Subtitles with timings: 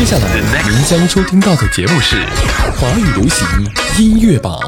[0.00, 0.24] 接下来
[0.66, 2.16] 您将收听到的节目是
[2.78, 3.46] 华语流行
[3.98, 4.58] 音乐榜。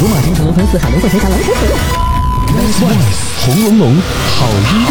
[0.00, 1.62] 罗马征程分四海龙凤呈祥龙虎虎。
[3.46, 3.96] 红龙龙
[4.36, 4.90] 好音乐，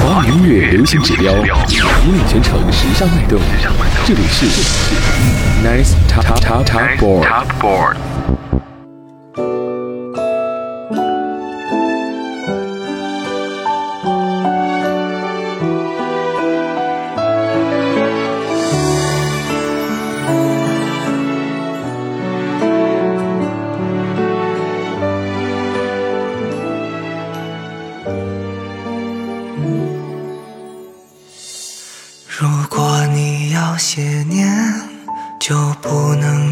[0.00, 3.40] 华语音乐流行指标，引领全城时尚脉动。
[4.06, 4.46] 这里是
[5.66, 6.96] Nice Top Top Top
[7.58, 7.96] Board。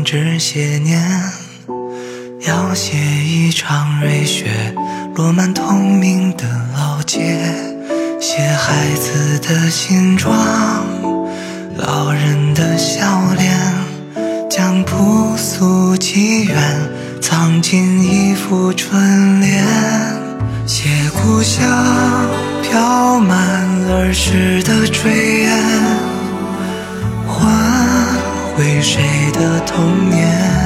[0.06, 1.02] 不能只写念，
[2.46, 4.46] 要写一场瑞雪
[5.16, 6.44] 落满通明的
[6.76, 7.36] 老街，
[8.20, 10.32] 写孩子的新装，
[11.76, 13.04] 老人的笑
[13.36, 13.52] 脸，
[14.48, 16.56] 将朴素祈愿
[17.20, 19.66] 藏进一幅春联，
[20.66, 21.66] 写故乡
[22.62, 23.36] 飘满
[23.90, 25.85] 儿时的炊烟，
[28.82, 30.65] 谁的童年？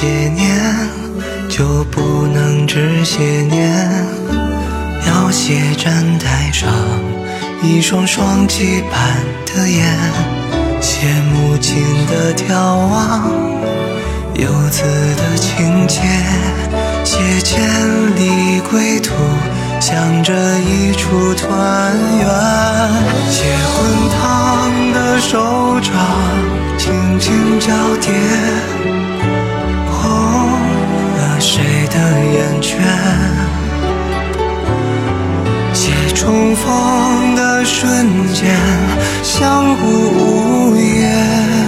[0.00, 0.58] 些年，
[1.50, 3.70] 就不能只写念，
[5.06, 6.72] 要写站台上
[7.62, 9.94] 一双双期盼的眼，
[10.80, 13.30] 写母亲的眺望，
[14.36, 14.84] 游子
[15.18, 16.00] 的情切，
[17.04, 17.60] 写千
[18.16, 19.12] 里归途，
[19.80, 22.26] 想着一处团圆，
[23.28, 23.44] 写
[23.76, 25.92] 滚烫的手掌。
[26.78, 27.68] 轻轻交
[28.00, 28.10] 叠，
[31.90, 31.96] 的
[32.32, 32.80] 眼圈？
[35.72, 38.56] 写重逢的瞬间，
[39.22, 41.59] 相互无言，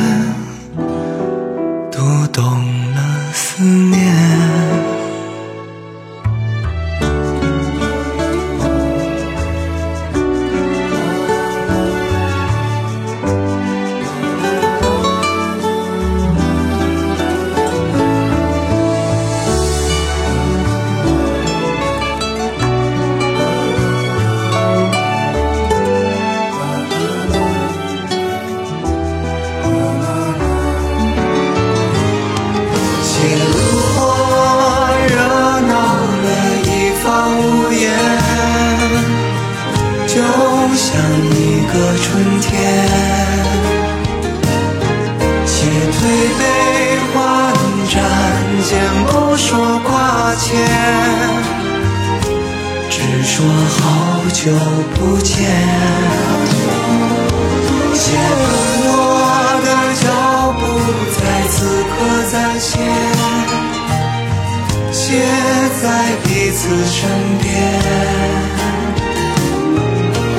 [65.82, 65.88] 在
[66.22, 67.10] 彼此身
[67.40, 67.50] 边，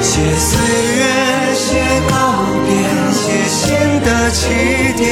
[0.02, 0.58] 写岁
[0.96, 1.04] 月，
[1.54, 1.68] 写
[2.10, 2.14] 告
[2.66, 2.72] 别，
[3.12, 3.62] 写新
[4.06, 4.40] 的起
[4.96, 5.06] 点，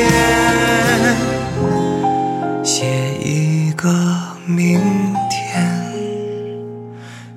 [2.64, 2.74] 写
[3.22, 3.90] 一个
[4.46, 4.80] 明
[5.30, 5.36] 天。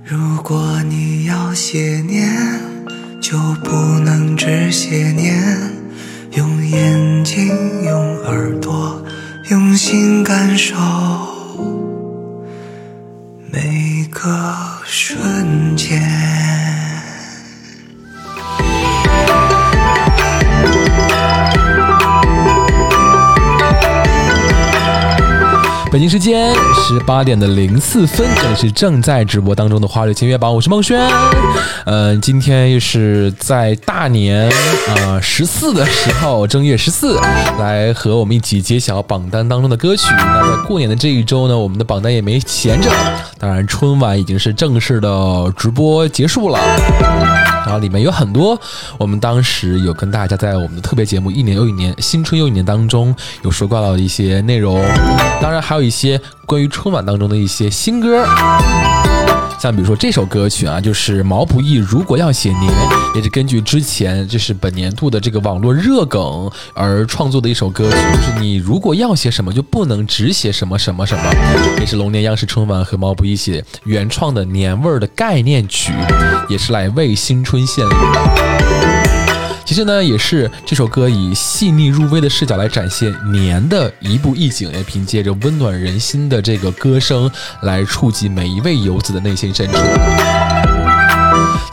[0.04, 2.30] 如果你要写念，
[3.20, 3.74] 就不
[4.04, 5.34] 能只写念，
[6.36, 7.48] 用眼睛，
[7.84, 9.02] 用耳朵，
[9.50, 10.76] 用心感受
[26.86, 31.00] 十八点的零四分，这里是正在直播当中的花蕊情乐榜，我是孟轩。
[31.86, 34.46] 嗯，今天又是在大年
[34.88, 37.18] 啊十四的时候，正月十四，
[37.58, 40.04] 来和我们一起揭晓榜单当中的歌曲。
[40.10, 42.90] 那在过年的这一周呢，我们的榜单也没闲着。
[43.38, 46.58] 当然，春晚已经是正式的直播结束了，
[47.64, 48.60] 然后里面有很多
[48.98, 54.84] 我们当时有跟大家在我们的特别节目《一年又一年，新春又一年》当中有说过到的一些内容，
[55.40, 58.26] 当然还有一些关于春晚当中的一些新歌。
[59.58, 62.70] 像比如说这首歌曲啊，就是毛不易如果要写年，
[63.14, 67.96] 也是根据之前就是本年度的这个网络热梗而创作的一首歌曲。
[67.96, 71.22] 就是你如果要写什么，就不能只写什么什么什么。
[71.80, 75.94] 也是龙年央视春晚和毛不易写原创的年味儿的概念曲，
[76.48, 77.94] 也是来为新春献礼。
[79.64, 87.30] 其实呢，也是这首歌以细腻入微的视角来展现年的一步一景，也凭借着温暖人心的这个歌声
[87.62, 89.78] 来触及每一位游子的内心深处。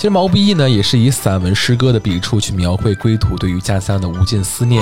[0.01, 4.81] 其实毛不易呢，也是以散文诗歌的笔触去描绘归途对于家乡的无尽思念。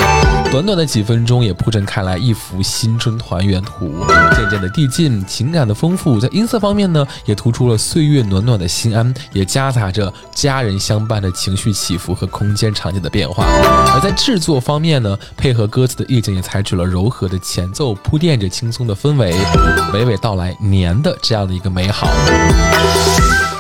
[0.50, 3.94] 短短的几分钟，也铺陈开来一幅新春团圆图，
[4.33, 6.21] 渐渐的递进，情感的丰富。
[6.21, 13.44] 在音色方面呢，也突出了岁月暖暖的心安，也夹杂着家人相伴的情绪起伏和空间场景的变化。
[13.94, 19.33] 而在制作方面呢，配合歌词的意境，也采取了柔和的前奏，铺垫着轻松的氛围，
[19.92, 22.07] 娓娓道来年的这样的一个美好。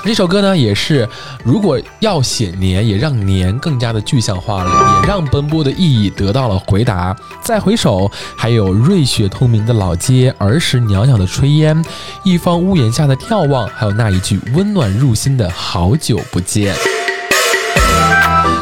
[0.05, 1.07] 这首歌呢，也是
[1.43, 7.15] 如果要写年，也让年更加的具象化了，也让奔波的意义得到了回答。
[7.43, 11.83] 再回首，还有瑞雪通明的老街，儿时袅袅的炊烟，
[12.23, 16.73] 一方屋檐下的眺望，还有那一句温暖入心的好久不见。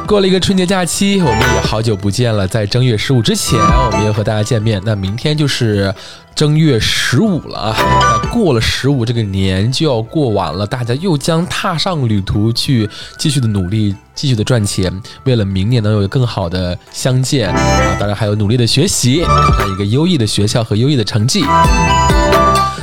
[0.07, 2.47] 过了一个春节假期，我们也好久不见了。
[2.47, 4.81] 在正月十五之前，我们又和大家见面。
[4.85, 5.93] 那明天就是
[6.33, 7.75] 正月十五了啊！
[8.23, 14.89] 那过了十五，这个年就要过完了，大家又将踏上旅途，去继续的努力，继续的赚钱，
[15.25, 17.97] 为了明年能有更好的相见啊！
[17.99, 21.43] 当然还有努力的学习，考上一个优异的学校和优异的成绩。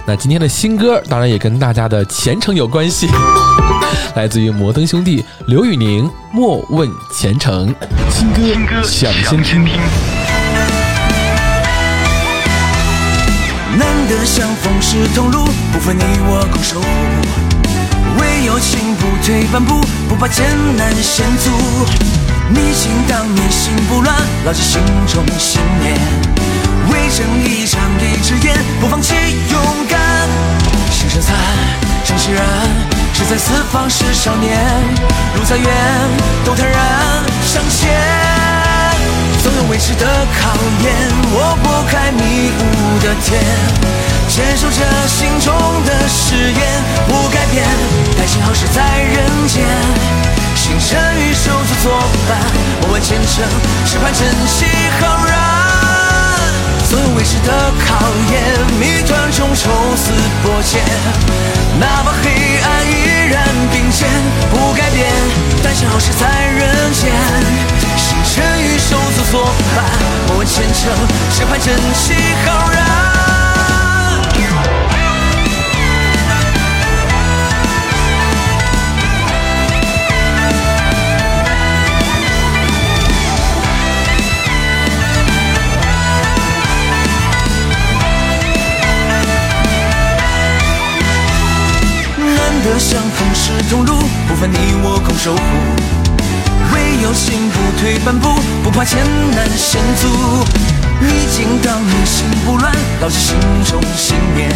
[0.07, 3.09] 那今天的新歌，当然也跟大家的前程有关系。
[4.15, 7.69] 来自于摩登兄弟刘宇宁《莫问前程》
[8.11, 8.33] 新
[8.67, 9.65] 歌，抢先听。
[13.77, 16.87] 难得相逢是同路，不分你我共守护。
[18.21, 20.47] 唯有情不退半步，不怕艰
[20.77, 21.51] 难险阻。
[22.51, 24.15] 逆境当面心不乱，
[24.45, 25.99] 牢记心中信念。
[26.89, 29.15] 为正义仗义直言，不放弃
[29.51, 29.99] 勇敢。
[30.93, 31.35] 心生残，
[32.05, 33.04] 正气燃。
[33.15, 34.59] 志在四方是少年，
[35.37, 35.71] 路再远
[36.45, 36.81] 都坦然
[37.47, 37.95] 向前。
[39.41, 40.05] 总有未知的
[40.43, 40.51] 考
[40.83, 40.93] 验，
[41.31, 43.41] 我拨开迷雾的天，
[44.27, 45.55] 坚守着心中
[45.87, 47.65] 的誓言，不改变。
[48.19, 49.65] 待信号是在人间，
[50.57, 51.93] 星辰与手足作
[52.29, 52.37] 伴，
[52.83, 53.45] 莫问前程，
[53.87, 54.65] 只盼珍惜
[55.01, 55.74] 浩然。
[56.95, 57.99] 总有未知的考
[58.31, 58.41] 验，
[58.79, 60.13] 谜团中抽丝
[60.45, 60.81] 剥茧，
[61.81, 62.31] 哪怕黑
[62.63, 64.09] 暗依然并肩，
[64.49, 65.05] 不改变。
[65.61, 67.11] 但幸好是在人间，
[67.97, 69.45] 星辰与手足作
[69.75, 69.85] 伴，
[70.29, 70.93] 莫问前程，
[71.37, 72.15] 只盼正气
[72.47, 73.14] 浩然。
[92.65, 93.95] 的相逢是同路，
[94.27, 95.43] 不分你我共守护。
[96.73, 98.99] 唯有心不退半步，不怕艰
[99.37, 100.09] 难险阻。
[100.99, 104.49] 逆境当面心不乱，牢记心中信念。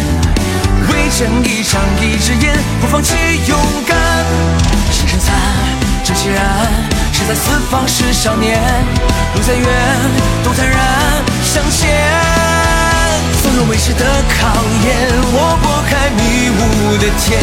[0.89, 3.13] 为正义仗义直言，不放弃
[3.45, 3.95] 勇敢。
[4.91, 5.35] 心生残，
[6.03, 6.43] 正气燃，
[7.13, 8.59] 志在四方是少年。
[9.35, 9.65] 路再远
[10.43, 10.79] 都坦然
[11.43, 12.48] 向前。
[13.49, 14.47] 总有未知的考
[14.85, 17.41] 验，我拨开迷雾的天，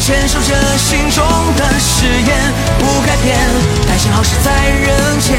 [0.00, 1.22] 坚守着心中
[1.56, 3.36] 的誓言，不改变。
[3.86, 5.36] 待信号是在人间，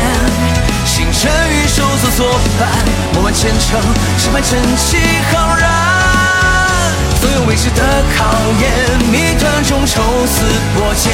[0.86, 2.70] 星辰与手足作伴，
[3.14, 3.82] 莫问前程，
[4.20, 4.98] 只盼真气
[5.34, 6.01] 浩然。
[7.22, 7.84] 所有未知的
[8.18, 8.26] 考
[8.60, 8.72] 验，
[9.12, 10.42] 谜团中抽丝
[10.74, 11.14] 剥茧，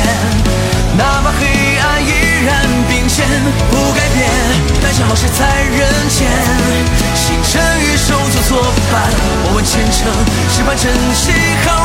[0.97, 1.45] 哪怕黑
[1.83, 2.11] 暗依
[2.45, 3.27] 然并肩，
[3.69, 4.25] 不改变。
[4.81, 6.25] 但是好事在人间。
[7.13, 9.11] 星辰与手足作伴，
[9.43, 10.07] 莫问前程，
[10.55, 11.33] 只盼珍惜
[11.65, 11.76] 浩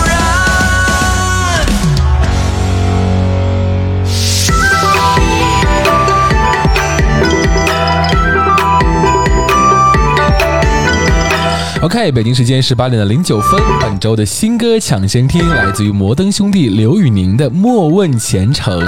[11.83, 18.81] OK，北京时间十八点的零九分，本周的新歌抢先听，来自于摩登兄弟刘宇宁的《莫问前程》，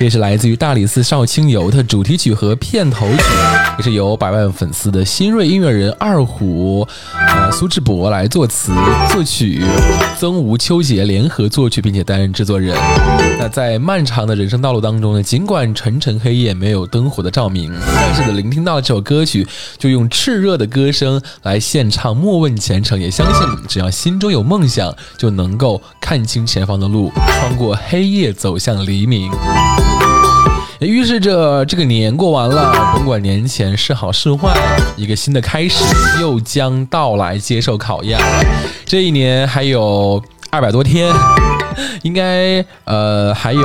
[0.00, 3.22] 也是来自于大理寺少卿游的主题曲和片头曲，
[3.78, 8.72] 也是由百万粉丝的新锐音乐人二虎，呃苏志博来作词
[9.12, 9.62] 作曲，
[10.18, 12.76] 曾吴秋杰联合作曲，并且担任制作人。
[13.38, 19.46] 那在漫长的人生道路当中呢，尽管沉沉黑夜没有灯火的照明，但是呢，聆听到这首歌曲，
[19.78, 22.23] 就用炽热的歌声来献唱。
[22.24, 29.30] 莫问前程，也相信只要心中有梦想，就能够看清前方的路，穿过黑夜，走向黎明。
[30.80, 34.56] 也预示着这个年过完了，甭管年前是好是坏，
[34.96, 35.84] 一个新的开始
[36.18, 38.18] 又将到来，接受考验。
[38.86, 41.12] 这一年还有二百多天。
[42.02, 43.62] 应该呃还有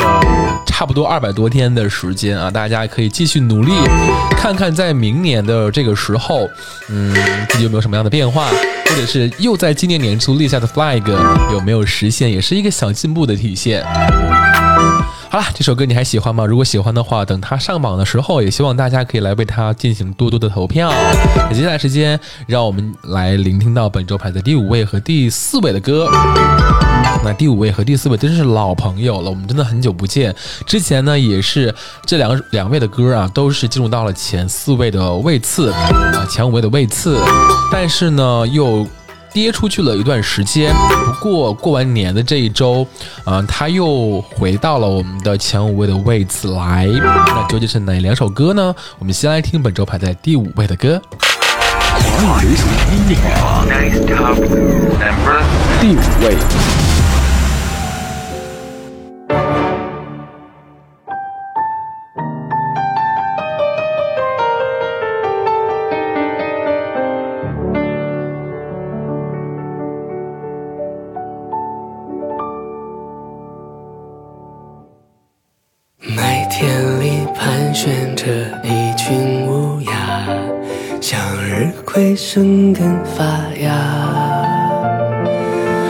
[0.66, 3.72] 差不多二百多天的时间啊，大家可以继续努力，
[4.38, 6.48] 看看在明年的这个时候，
[6.90, 7.14] 嗯，
[7.50, 11.04] 自己有没有什么样的变化，或者是又在今年年初立下的 flag
[11.52, 13.84] 有没有实现，也是一个小进步的体现。
[15.32, 16.44] 好了，这首歌你还喜欢吗？
[16.44, 20.92] 如果喜欢的话，等它上榜的时候，也希望大家可以来为它进行多多的投票。
[21.36, 26.10] 那接下来时间，让我们来聆听到本周排在第五位和第四位的歌。
[27.24, 30.36] 那第五位和第四位真是老朋友了，我们真的很久不见。
[30.66, 31.76] 之前呢，也是
[32.08, 37.20] 这两两位的歌啊，都是进入到了前四位的位次啊，前五位的位次，
[37.72, 38.88] 但是呢，又。
[39.34, 42.86] 跌出去了一段时间，不过过完年的这一周，
[43.26, 46.88] 嗯，它又回到了我们的前五位的位置来。
[46.88, 48.76] 那究竟是哪两首歌呢？
[48.98, 51.02] 我们先来听本周排在第五位的歌。
[51.92, 53.16] 华语流行音乐
[55.80, 56.79] 第五位。
[82.32, 83.24] 生根发
[83.60, 83.74] 芽，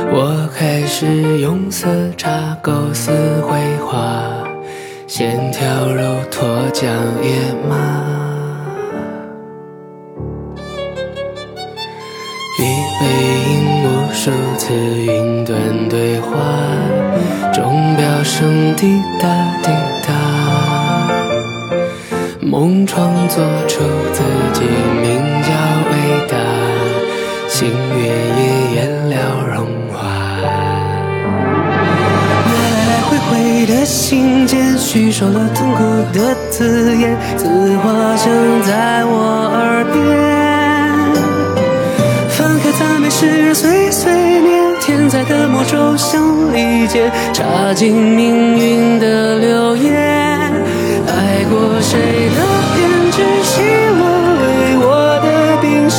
[0.10, 1.05] 我开始
[1.41, 4.24] 用色差构思绘画，
[5.05, 6.86] 线条如脱缰
[7.22, 7.75] 野马。
[12.58, 12.63] 一
[13.01, 13.03] 背
[13.51, 16.29] 影无数次云端对话，
[17.51, 19.27] 钟表声滴答
[19.62, 19.74] 滴，
[22.50, 24.62] 梦创作出自己
[25.01, 25.08] 名
[25.44, 25.51] 叫
[25.91, 25.94] 伟
[26.27, 26.36] 大。
[27.48, 28.41] 星月也
[28.75, 29.20] 颜料
[29.53, 30.01] 融化，
[32.48, 37.48] 来来回回的信件，叙说了痛苦的字眼，字
[37.84, 39.12] 画声在我
[39.53, 39.96] 耳边。
[42.29, 50.28] 翻开赞美诗碎碎念，天灾的魔咒像利剑，插进命运的流言。
[51.50, 52.00] 过谁
[52.36, 52.39] 的
[52.75, 52.77] 偏
[53.12, 53.51] 执，熄
[53.98, 54.01] 了
[54.41, 54.46] 为
[54.86, 54.88] 我
[55.24, 55.27] 的
[55.62, 55.98] 冰释。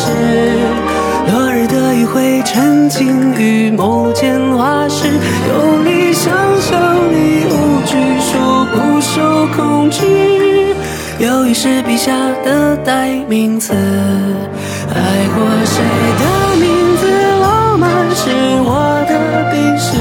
[2.12, 5.07] 会沉浸于某件花事，
[5.49, 8.30] 有理想象你，无拘束，
[8.73, 10.75] 不受控制。
[11.21, 12.11] 友谊是笔下
[12.45, 14.97] 的代名词，爱
[15.37, 15.85] 过谁
[16.19, 17.07] 的名字，
[17.40, 18.30] 浪漫是
[18.64, 19.12] 我的
[19.52, 19.97] 笔试。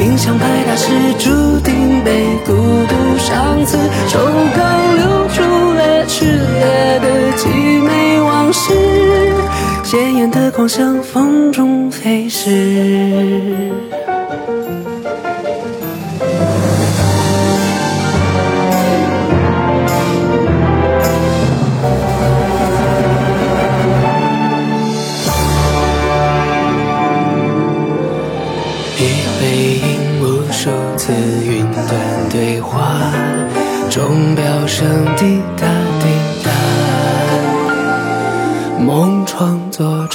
[0.00, 0.92] 印象派大师
[10.64, 12.50] 艳的光向风中飞逝，
[28.96, 29.02] 一
[29.40, 29.44] 背
[29.76, 31.12] 影无数次
[31.44, 31.84] 云端
[32.30, 33.12] 对话，
[33.90, 35.40] 钟表声低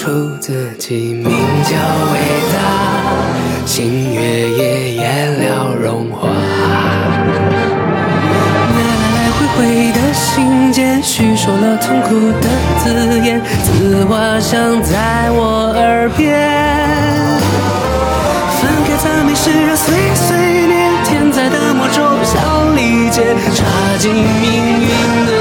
[0.09, 2.17] 出自己名叫伟
[2.51, 2.57] 大，
[3.63, 6.27] 星月也颜料融化。
[8.73, 9.57] 那来来回回
[9.91, 12.09] 的信件，叙说了痛苦
[12.41, 12.49] 的
[12.79, 16.33] 字眼，字画响在我耳边。
[18.59, 20.35] 分开赞美诗，碎碎
[20.65, 23.23] 念，天在的魔咒像利剑，
[23.53, 23.63] 插
[23.99, 24.89] 进命运
[25.27, 25.31] 的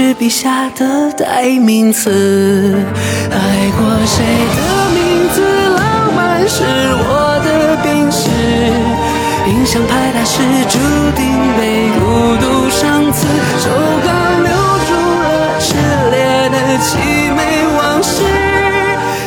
[0.00, 2.08] 是笔下的代名词。
[3.30, 3.36] 爱
[3.76, 4.24] 过谁
[4.56, 4.58] 的
[4.94, 5.42] 名字，
[5.76, 8.30] 浪漫是我的病史。
[9.46, 10.40] 印象派大师
[10.70, 10.78] 注
[11.14, 11.22] 定
[11.58, 13.26] 被孤独伤刺，
[13.58, 13.68] 手
[14.02, 14.08] 稿
[14.40, 14.50] 留
[14.88, 14.90] 住
[15.20, 15.76] 了炽
[16.10, 16.88] 烈的凄
[17.36, 17.38] 美
[17.76, 18.22] 往事，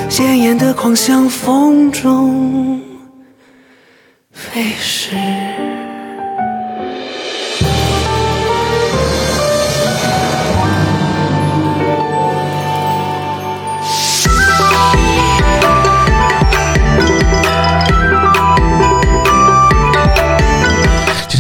[0.10, 2.73] 鲜艳的狂想风中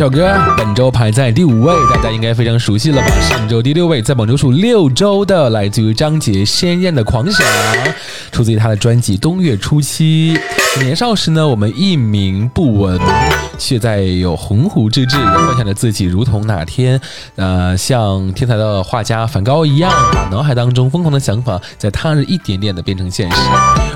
[0.03, 3.07] 首歌本周排在第五位，大家应该非常熟悉了吧？
[3.21, 7.47] 上周第六位，在本周数六周的，来自于张杰《鲜艳的狂想》，
[8.29, 10.37] 出自于他的专辑《冬月初七》。
[10.83, 12.99] 年少时呢，我们一鸣不闻，
[13.57, 16.99] 却在有鸿鹄之志，也幻想着自己如同哪天，
[17.35, 23.37] 呃，像天才的画家梵高一样，把脑海当中疯狂的想法，在他日一点点的变成现实。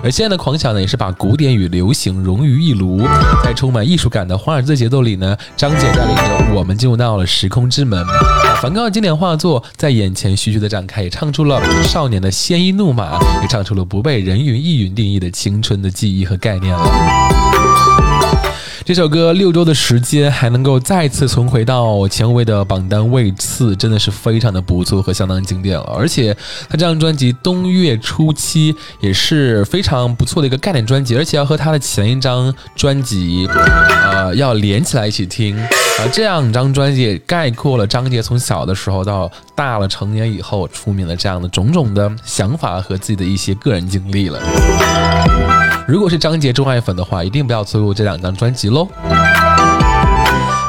[0.04, 3.02] 而现在的狂想呢，也是把古典与流行融于一炉，
[3.44, 8.06] 在充满艺术感的华尔兹节奏里呢，张杰带领着我们进入到了时空之门。
[8.62, 18.57] 梵高的经典画作在眼前徐徐的展开，也唱出了少年的鲜衣怒马，也唱出了不被人云亦云定义的青春的记忆和概念了。
[18.86, 25.94] 这首歌六周的时间还能够再次重回到前五位的榜单位次，真的是非常的不错和相当经典了。
[25.98, 26.36] 而且
[26.70, 33.48] 他这张专辑《冬月初七》也是非常不错的一个概念专辑，而且要和他的前一张专辑，
[34.04, 35.58] 呃，要连起来一起听。
[36.00, 44.40] 而这两张专辑也概括了张杰从小的时候到大了成年以后出名的这样的种种的想法和自己的一些个人经历了。
[45.88, 48.88] 如果是张杰钟爱粉的话，一定不要错过这两张专辑喽。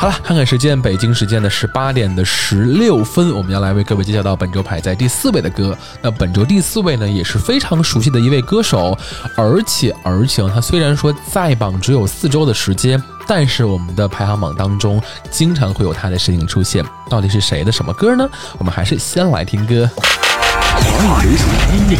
[0.00, 5.76] 好了，看看时间，北京时间的十八点的十六分，我们要来为各位介绍到本周排在第四位的歌。
[6.00, 8.96] 那本周第四位呢，也是非常熟悉的一位歌手，
[9.36, 15.02] 而且而且他虽然说在榜只有四周的时间，但是我们的排行榜当中
[15.32, 16.84] 经常会有他的身影出现。
[17.10, 18.28] 到底是谁的什么歌呢？
[18.58, 19.90] 我们还是先来听歌。
[19.96, 21.98] 华语流行音乐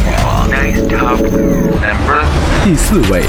[2.63, 3.25] 第四位。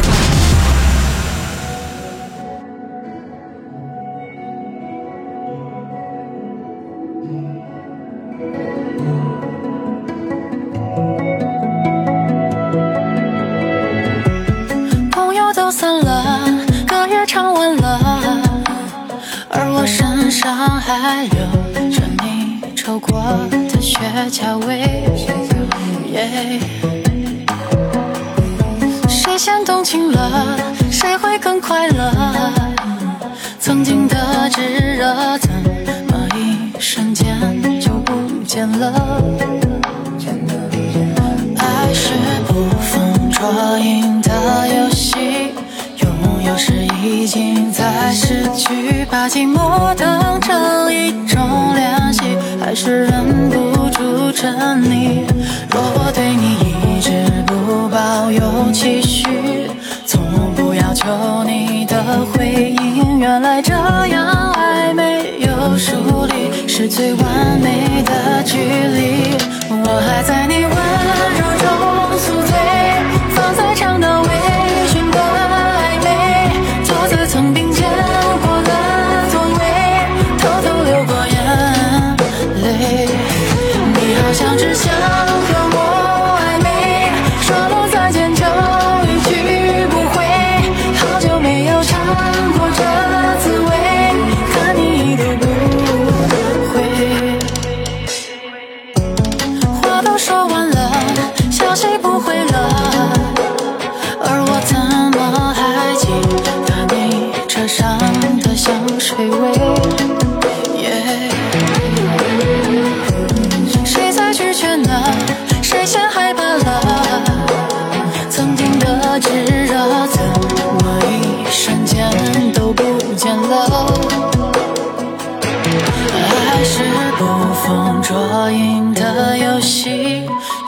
[128.20, 130.24] 风捉影的游戏，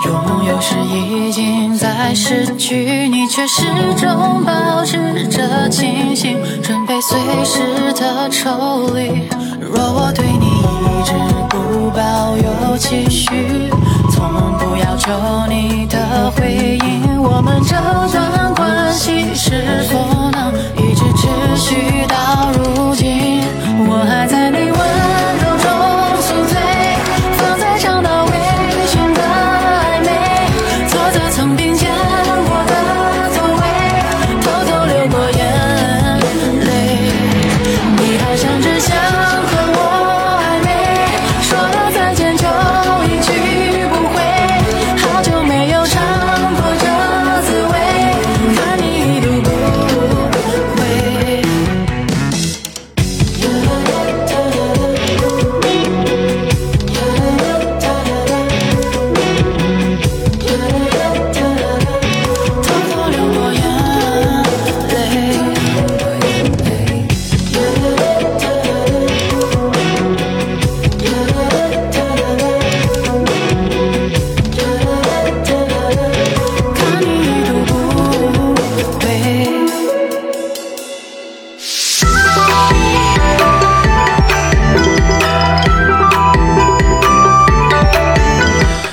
[0.06, 3.64] 拥有时已经在失去，你却始
[3.96, 9.28] 终保持着清醒，准备随时的抽离。
[9.60, 11.12] 若我对你一直
[11.50, 13.70] 不抱有期许，
[14.10, 14.24] 从
[14.58, 15.12] 不要求
[15.48, 17.76] 你的回应，我们这
[18.10, 19.50] 段关系是
[19.90, 21.91] 否能一直持续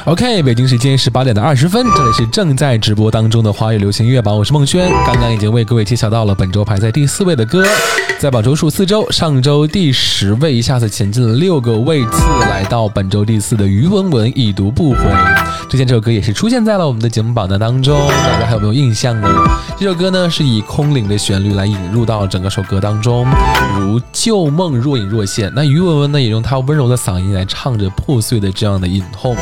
[0.09, 4.89] OK，北京时间十八点的二十分，这里是正在直播当中的华语流行音乐榜，我是孟轩。
[5.05, 7.63] 刚刚已经为各位揭晓到了本周排在第四位的歌，
[8.17, 14.97] 在榜周数四周，上周第十位一下子前进了六个位次，来到本周第四的于文文已读不回。
[15.69, 19.29] 之前这首歌也是出现在了我们的节目榜单当中，大家还有没有印象呢？
[19.77, 23.27] 这首歌呢是以空灵的旋律来引入到整个首歌当中，
[23.79, 25.51] 如旧梦若隐若现。
[25.55, 29.37] 那于文文呢也用她温柔的嗓音来唱着破碎的这样的隐痛。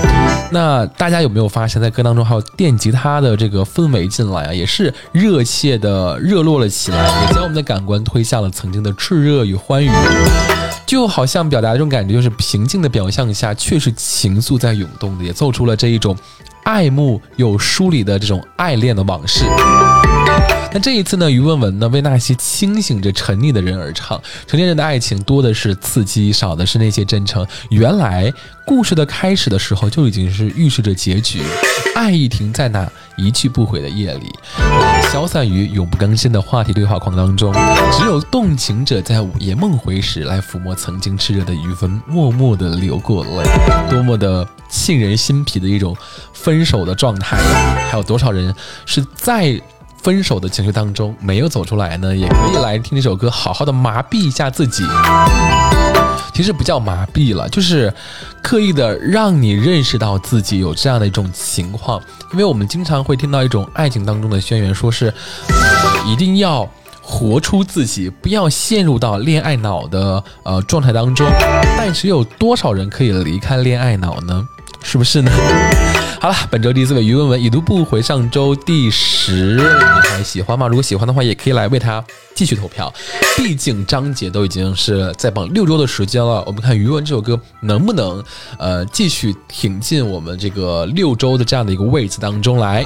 [0.52, 9.90] 那大家有没有发现，在歌当中还有电吉他的这个氛围进来啊，也是热切的热络了起来，也将我们的感官推向了曾经的炽热与欢愉，
[10.88, 16.18] 就好像表达这种感觉，就是平静的表象下，却是情愫在涌动的，也奏出了这一种
[16.64, 19.44] 爱慕有疏离的这种爱恋的往事。
[20.78, 24.22] 那这一次呢，于文文呢为那些清醒着沉溺的人而唱。
[24.46, 27.44] 成年人的爱情多的是刺激，少的是那些真诚。
[27.72, 28.32] 原来
[28.64, 31.42] 故事的开始的时候就已经是预示着结局。
[31.96, 32.88] 爱意停在那
[33.18, 34.32] 一去不回的夜里，
[35.12, 37.52] 消散于永不更新的话题对话框当中。
[37.92, 43.50] 只有动情者在午夜梦回时来抚摸曾经炽热的余温，默默地流过泪。
[43.90, 45.98] 多么的沁人心脾的一种
[46.34, 47.88] 分手的状态呀！
[47.90, 48.54] 还有多少人
[48.86, 49.60] 是在？
[50.04, 54.84] 分手的情绪当中没有走出来呢，也可以来听这首歌，好好的麻痹一下自己。
[56.34, 57.92] 其实不叫麻痹了，就是
[58.44, 62.00] 刻意的让你认识到自己有这样的一种情况。
[62.32, 65.12] 因为我们经常会听到一种爱情当中的宣言，说是
[66.06, 66.70] 一定要
[67.02, 71.28] 活出自己，不要陷入到恋爱脑的呃状态当中。
[71.76, 74.48] 但是有多少人可以离开恋爱脑呢？
[74.84, 75.32] 是不是呢？
[76.20, 80.68] 好了，本周第四位于文文已读不回，上周第十，你还喜欢吗？
[80.68, 82.04] 如果喜欢的话，也可以来为他
[82.34, 82.92] 继续投票。
[83.36, 88.24] 毕竟张杰都已经是在榜六周的时间了，我们看于文这首歌能不能
[88.58, 92.84] 呃继续挺进我们这个六周的这样的一个位置当中来。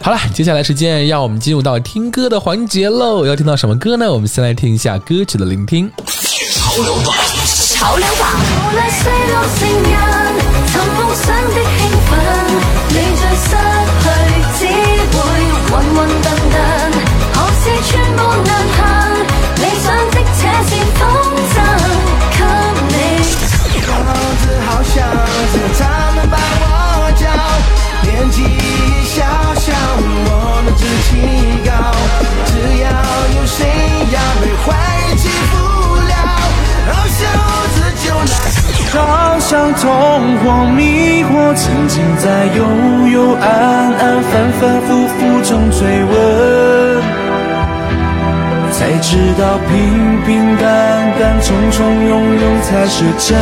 [0.00, 3.26] 好了，接下来时间让我们进入到听歌的环节喽。
[3.26, 4.10] 要听到什么歌呢？
[4.10, 5.90] 我们先来听一下歌曲的聆听。
[5.96, 7.14] 潮流榜，
[7.74, 8.30] 潮流榜，
[15.94, 16.56] 會渾渾沌沌，
[17.32, 18.80] 學似寸步難行，
[19.60, 21.00] 理想的這是風
[21.52, 21.54] 箏，
[22.32, 22.40] 給
[22.88, 22.94] 你。
[23.82, 24.06] 房
[24.40, 24.94] 子好像
[25.52, 25.80] 是他
[26.16, 26.64] 們把我
[27.20, 27.22] 教，
[28.02, 28.36] 年紀
[29.04, 29.14] 小
[29.56, 29.68] 小，
[30.28, 30.30] 我
[30.64, 31.10] 們志氣
[31.64, 31.70] 高，
[32.46, 32.50] 只
[32.82, 32.84] 要
[33.36, 33.58] 有誰
[34.12, 34.66] 要被懷
[35.04, 35.54] 疑欺負
[36.08, 36.12] 了，
[36.88, 37.20] 好像
[37.74, 38.32] 自救難。
[38.92, 38.96] 好
[39.38, 39.82] 像童
[40.38, 40.44] 話
[40.76, 40.80] 迷
[41.24, 42.24] 惑，沉浸在
[42.54, 42.58] 幽
[43.08, 43.42] 幽暗
[43.94, 45.11] 暗、反反复复
[45.52, 47.02] 中追问，
[48.72, 53.38] 才知道平平淡淡、从从容容才是真。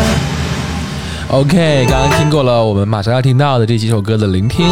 [1.29, 4.67] OK，刚刚听过了，我们马上要听到的这几首歌的聆听。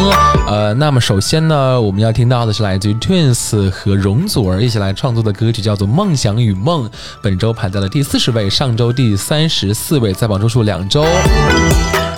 [0.48, 6.86] 呃，那么首先呢，我们要听到的是来自于 Twins 和容祖儿一起来创作的歌曲，叫做《梦想与梦》，
[7.22, 11.04] 本周排在了第四十位，上周第三十四位，在榜周数两周。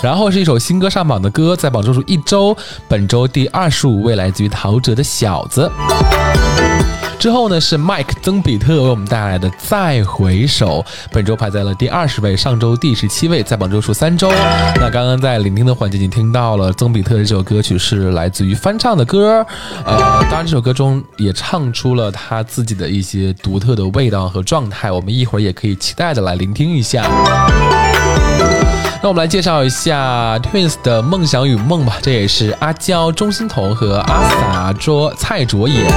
[0.02, 2.56] 然后是一首新歌上榜的歌，在榜周数一周，
[2.88, 5.70] 本周第二十五位，来自于陶喆的《小子》。
[7.18, 10.80] 之后呢是 Mike 曾比特为我们带来的《再回首》，
[11.12, 14.30] 本周排在了第二十位，上周第十七位，在榜周数三周。
[14.76, 19.46] 那刚刚在聆听的环节已经听到了曾比特的这首歌曲是来自于翻唱的歌，
[19.84, 19.98] 呃，
[20.30, 27.04] 当然这首歌中也唱出了他自己的一些独特的味道和状态，我们一会儿也可以期待的来聆听一下。
[29.02, 35.90] 那我们来介绍一下 Twins 的梦想与梦吧，这也是阿娇、钟欣桐和阿 sa 卓蔡卓妍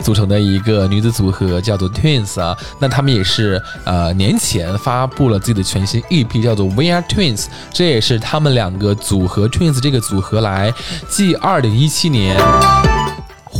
[0.00, 2.56] 组成的一个女子组合，叫做 Twins 啊。
[2.78, 10.72] 那他们也是呃年前发布了自己的全新 EP，叫做 We Are Twins，这也是他们两个组合 Twins 这个组合来
[11.08, 12.36] 继二零一七年。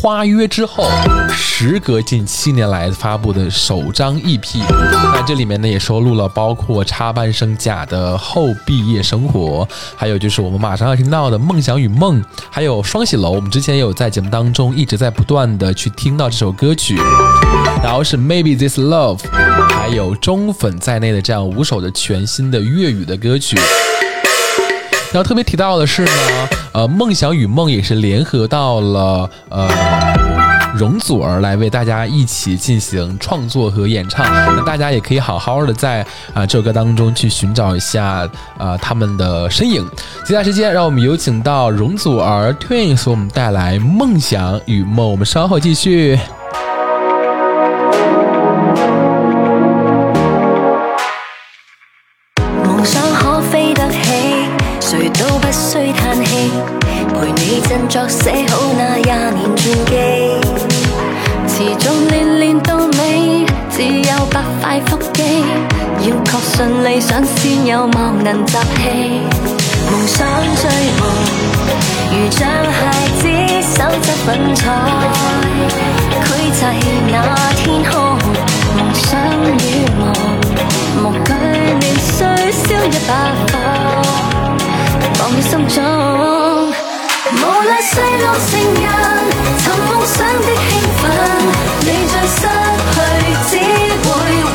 [0.05, 0.85] 花约之后，
[1.31, 16.97] 时隔近七年来发布的首张 EP，那这里面呢也收录了包括插班生甲的后毕业生活，还有就是我们马上要听到的梦想与梦，还有双喜楼，我们之前也有在节目当中一直在不断的去听到这首歌曲，
[17.83, 19.21] 然后是 Maybe This Love，
[19.71, 23.57] 还有中粉在内的这样五首的全新的粤语的歌曲。
[25.15, 26.11] 然后特别提到的是呢，
[26.73, 29.71] 呃，梦想与梦也是联合到了呃
[30.75, 34.27] 容祖儿来为大家一起进行创作和演唱。
[34.57, 39.89] 那大家也可以好好的在啊、这首歌当中去寻找一下啊、他们的身影。
[40.25, 46.19] 接下来时间，让我们有请到容祖儿 Twins 为我们带来《梦想与梦》，我们稍后继续。
[57.95, 59.95] 作寫好那廿年傳記。
[61.47, 65.23] 持續練練到尾，只有百塊腹肌。
[66.01, 69.21] 要確信理想先有望能集氣。
[69.87, 70.27] 夢想
[70.57, 71.01] 追夢，
[72.11, 72.83] 如像孩
[73.21, 73.29] 子
[73.63, 74.63] 手执粉彩，
[76.25, 76.27] 繪
[76.59, 76.63] 製
[77.13, 77.15] 那
[77.63, 78.19] 天空。
[78.75, 79.07] 夢想
[79.53, 80.03] 與夢，
[80.99, 81.29] 無懼
[81.79, 83.13] 年歲燒一把
[83.53, 83.55] 火，
[85.15, 86.44] 放心中。
[87.27, 88.53] 无赖细路情
[88.85, 88.87] 人，
[89.59, 91.03] 寻梦想的兴奋，
[91.81, 92.37] 你在失
[92.93, 92.97] 去
[93.49, 93.53] 只
[94.05, 94.07] 会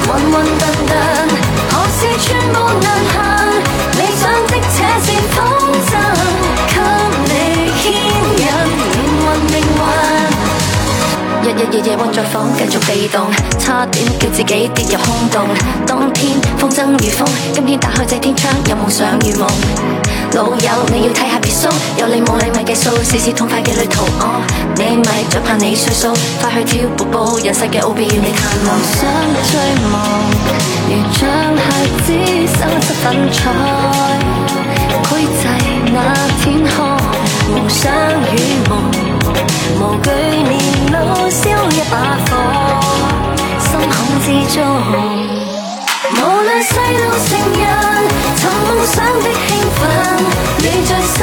[0.05, 0.91] 浑浑沌沌，
[1.71, 3.17] 何时寸步难行？
[3.97, 5.38] 理想的且线风
[5.89, 5.91] 筝，
[6.69, 6.77] 给
[7.25, 7.34] 你
[7.82, 7.84] 牵
[8.38, 8.41] 引
[8.77, 8.88] 命
[9.25, 9.82] 运命运。
[11.41, 13.15] 日日夜夜困在房，继续被动，
[13.58, 15.49] 差点叫自己跌入空洞。
[15.88, 19.49] 当天风筝如风，今天打开这天窗，有梦想与梦。
[20.35, 24.05] 老友，你要睇下別墅，有你冇你咪計數，試試痛快嘅旅途。
[24.19, 24.41] 哦，
[24.75, 28.79] 你咪再怕你岁数，快去跳步步，人世嘅奧秘要你探望。
[28.93, 29.09] 想
[29.49, 29.93] 追梦，
[30.87, 31.67] 如像孩
[32.05, 32.07] 子
[32.45, 33.41] 手執粉彩，
[35.09, 35.49] 绘制
[35.91, 35.97] 那
[36.43, 36.77] 天空，
[37.55, 37.91] 夢想
[38.31, 38.37] 與
[38.69, 38.71] 夢。
[39.79, 40.51] 無懼年
[40.91, 41.93] 老燒一把
[42.29, 42.31] 火，
[43.59, 45.28] 心孔之中。
[46.21, 46.79] 无论世道
[47.27, 47.29] 成
[47.60, 47.63] 人，
[48.36, 49.82] 寻梦想的兴奋，
[50.60, 51.15] 你再失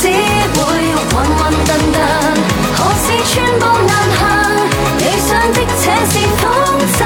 [0.00, 0.04] 只
[0.58, 0.60] 会
[1.10, 1.96] 混混沌沌。
[2.74, 4.20] 何时寸步难行？
[4.98, 6.42] 理想的且是风
[6.98, 7.00] 筝。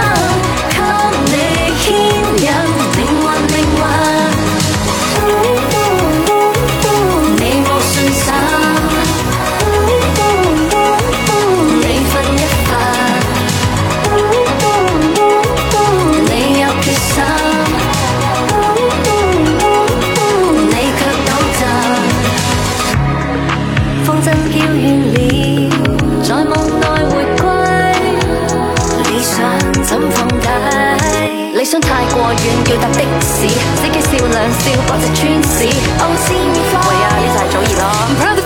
[32.68, 35.70] 要搭的士，司机笑两笑，或者穿屎。
[36.00, 38.45] Oh see me fly，喂啊，呢就系祖儿咯。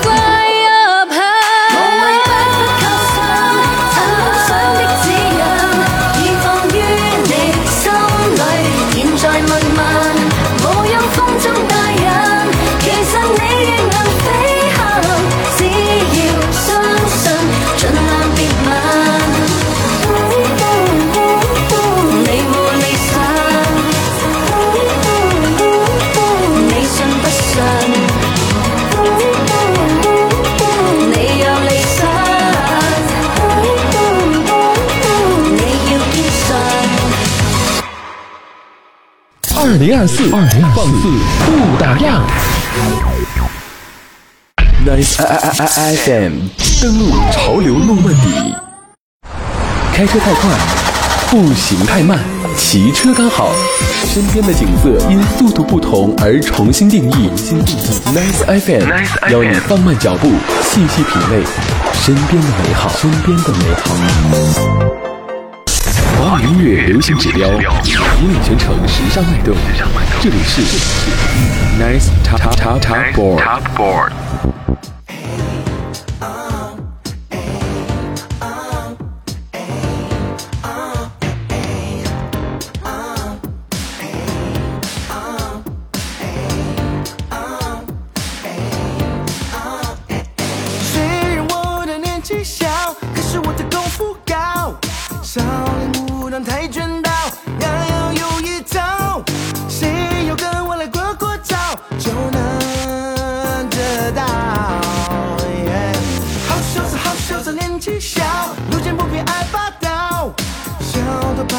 [39.81, 41.09] 零二四，二零放肆
[41.47, 42.21] 不打烊。
[44.85, 46.33] Nice I I I I FM
[46.83, 48.55] 登录潮流诺曼底。
[49.95, 50.51] 开车太快，
[51.31, 52.19] 步行太慢，
[52.59, 53.55] 骑车刚好。
[54.05, 57.31] 身边的景色因速度不同而重新定义。
[58.13, 60.29] Nice FM 邀你放慢脚步，
[60.63, 61.43] 细细品味
[61.95, 62.91] 身边的美好。
[62.91, 65.10] 身边的美好。
[66.23, 69.57] 华语音乐流行指标，引领全城时尚脉动。
[70.21, 70.61] 这里是
[71.81, 74.13] Nice Top Top Top Board。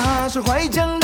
[0.04, 1.01] 那是坏将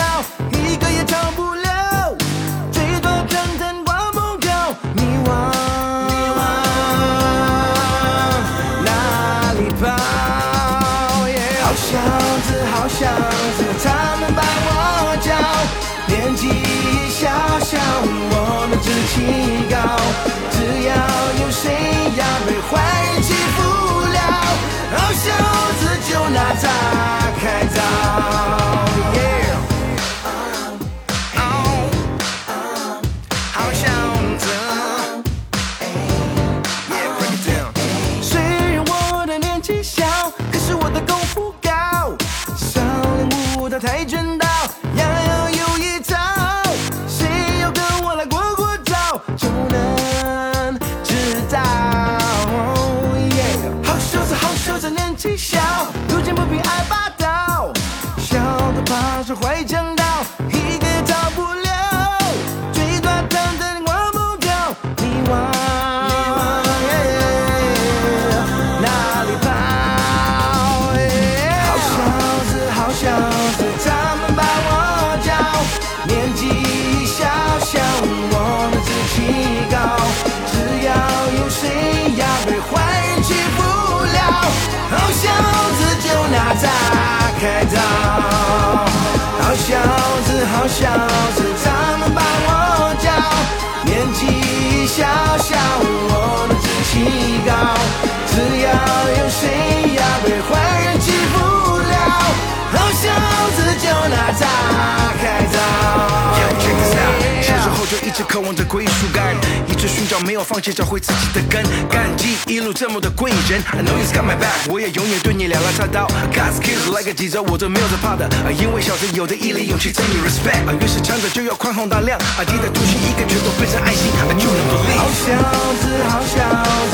[108.37, 109.35] 渴望着归属感，
[109.67, 111.63] 一直寻找没有放弃找回自己的根。
[111.89, 116.05] 感激一路这么的贵人，I know you's got my back，我也永远对你两肋插刀。
[116.29, 125.01] God's kiss 来个几招我都没有在怕的，因为小子有的毅力勇气真有 respect，啊越是强者就要宽宏大量，啊记得独行一个拳头变成爱心，啊就能 believe。
[125.01, 125.33] 好小
[125.81, 126.37] 子，好小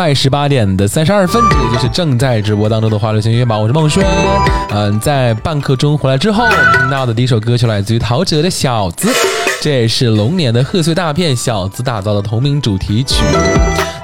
[0.07, 4.07] 快，十八点的三十二分，这里就是正在直播当中的花流行音乐榜，我是孟轩。
[4.71, 6.47] 嗯，在半刻钟回来之后，
[6.79, 9.09] 听到的第一首歌曲来自于陶喆的《小子》，
[9.63, 13.25] 这也是龙年的贺岁大片《小子》打造的同名主题曲。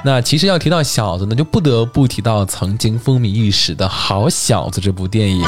[0.05, 5.41] 那其实要提到小子呢，就不得不提到曾经风靡一时的好小子这部电影。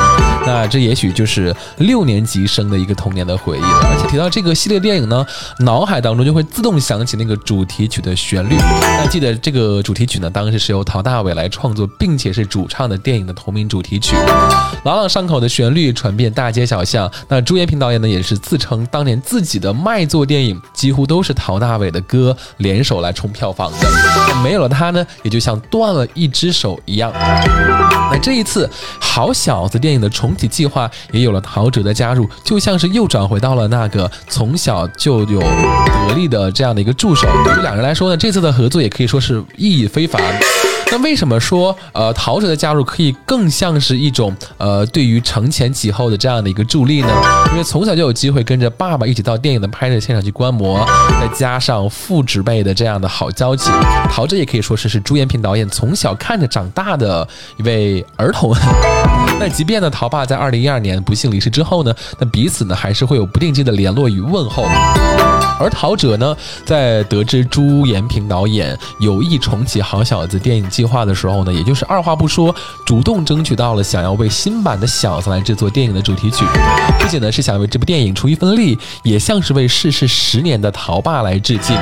[0.46, 3.68] 那这也许就是六年级生的一个童年的回忆了。
[3.68, 5.26] 而且提到这个系列电影呢，
[5.60, 8.56] 脑海当中就会自动想起那个主题曲的旋律。
[8.56, 14.16] 那记得这个主题曲呢，当时是由陶大伟来创作，并且是主唱的电影的同名主题曲，
[14.86, 17.12] 朗朗上口的旋律传遍大街小巷。
[17.28, 23.78] 那朱延平导演呢，也是自称当年自己的卖座电影几乎都是陶大伟的歌联手来冲票房的。
[24.28, 27.14] 那没有了他呢，也就像断了一只手一样。
[28.12, 28.68] 那这一次，
[29.00, 37.28] 好小子电影的重启计划也有了陶喆的加入，就像是又转回到了那个从小就有得力的这样的一个助手。
[37.44, 40.22] 对于两人来说呢，这次的合作也可以说是意义非凡。
[40.92, 47.10] 那为什么说呃陶喆的加入可以更像是一种呃对于承前启后的这样的一个助力呢？
[47.52, 50.86] 因为从小就有机会跟着爸爸一起到电影的拍摄现场去观摩，
[51.20, 53.72] 再加上父职辈的这样的好交情，
[54.10, 58.56] 陶喆也可以说是是朱延平导演从小看着长大的一位儿童。
[59.40, 64.66] 那即便呢，陶爸在二零一二年不幸离世之后呢，那彼此呢还是会有不定期的联络与问候。
[65.60, 72.54] 而陶喆呢，在得知朱延平导演有意重启《好小子》电影计划的时候呢，也就是二话不说，
[72.86, 76.46] 主动争取到了想要为新版的《小子》来制作电影的主题曲，
[77.00, 81.76] 不仅呢是想为这部电影出一份力，也像是为逝世十年的陶爸来致敬。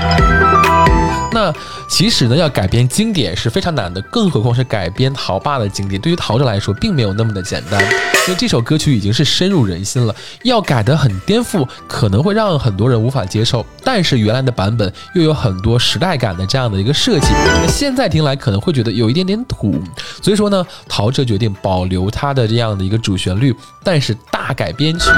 [1.34, 1.54] 那
[1.88, 6.00] 其实呢，要改编经典是非常难的，更何况是改编陶爸的经典。
[6.00, 13.66] 对于陶喆来说，并没有那么的简单，因为这首歌曲已经是深入人心了，要改得很颠覆，可能会让很多人无法接受。
[13.84, 19.76] 但是原来的版本又有很多时代感的这样的一个设计，那现在听来可能会觉得有一点点土。
[20.22, 23.54] 所以说呢，陶喆决定保留他的这样的一个主旋律，
[23.84, 25.10] 但是大改编曲，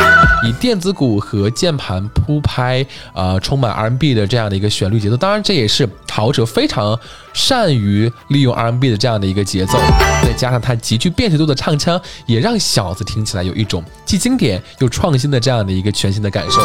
[0.47, 5.18] 以电子鼓和键盘铺拍，呃，充满 R&B 的这样的一个旋律节奏。
[5.18, 6.97] 当然，这也是陶喆非常
[7.34, 9.78] 善于利用 R&B 的这样的一个节奏，
[10.24, 16.61] 再加上他极具辨识度的唱腔，也让小子听起来有一种既经典又创新的这样的一个全新的感受。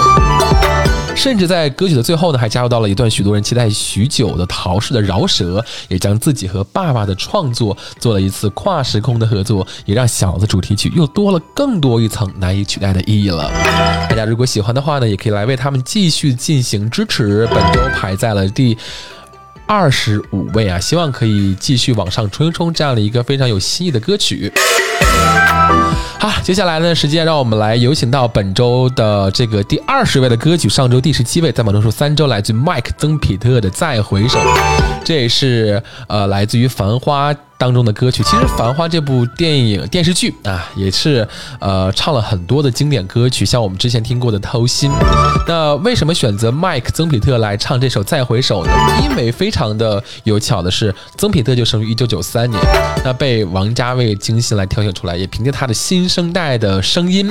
[1.16, 13.50] 甚至在歌曲的最后呢，还加入到了一段许多人期待许久的陶氏的饶舌，也将自己和爸爸的创作做了一次跨时空的合作，也让小子主题曲又多了更多一层难以取代的意义了。
[14.08, 17.48] 大家如果喜欢的话呢，也可以来为他们继续进行支持。
[17.52, 18.78] 本周排在了第。
[19.72, 24.52] 二十五位啊，希望可以继续往上冲一冲这样的一个非常有新意的歌曲。
[26.18, 34.38] 好，接下来呢，时间让我们来有请到本周的这个第二十位的歌曲，上周第十七位，在榜中数三周，来自于麦克曾皮特的《再回首》，
[35.02, 37.32] 这也是呃来自于《繁花》。
[37.60, 41.28] 当中的歌曲，其实《繁花》这部电影电视剧啊，也是
[41.58, 44.90] 呃唱了很多的经典歌曲，像我们之前听过的《偷心》。
[45.46, 48.72] 那为什么选择麦克曾皮特来唱这首《再回首》呢？
[49.04, 52.58] 因为非常的有巧的是，曾皮特就生于一九九三年，
[53.04, 57.30] 那被王家卫精心来挑选出来，也凭借他的新生代的声音，